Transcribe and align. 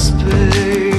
space. 0.00 0.89